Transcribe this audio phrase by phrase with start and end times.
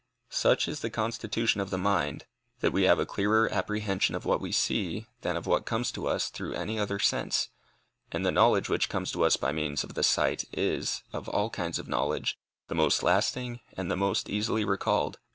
[0.31, 2.25] Such is the constitution of the mind,
[2.61, 6.07] that we have a clearer apprehension of what we see than of what comes to
[6.07, 7.49] us through any other sense,
[8.11, 11.51] and the knowledge which comes to us by means of the sight, is, of all
[11.51, 15.19] kinds of knowledge, the most lasting and the most easily recalled.